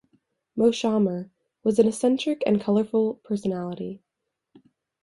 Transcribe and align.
Moshammer 0.57 1.29
was 1.63 1.77
an 1.77 1.87
eccentric 1.87 2.41
and 2.47 2.59
colorful 2.59 3.21
personality. 3.23 4.01